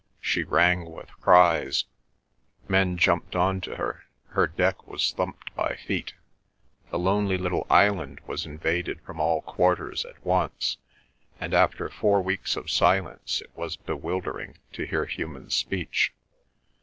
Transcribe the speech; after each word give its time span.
She 0.19 0.43
rang 0.43 0.91
with 0.91 1.11
cries; 1.21 1.85
men 2.67 2.97
jumped 2.97 3.35
on 3.35 3.61
to 3.61 3.75
her; 3.75 4.05
her 4.29 4.47
deck 4.47 4.87
was 4.87 5.11
thumped 5.11 5.53
by 5.55 5.75
feet. 5.75 6.13
The 6.89 6.97
lonely 6.97 7.37
little 7.37 7.67
island 7.69 8.19
was 8.25 8.43
invaded 8.47 8.99
from 9.01 9.19
all 9.19 9.43
quarters 9.43 10.03
at 10.05 10.19
once, 10.25 10.77
and 11.39 11.53
after 11.53 11.87
four 11.87 12.19
weeks 12.23 12.55
of 12.55 12.71
silence 12.71 13.41
it 13.41 13.55
was 13.55 13.75
bewildering 13.75 14.57
to 14.73 14.87
hear 14.87 15.05
human 15.05 15.51
speech. 15.51 16.11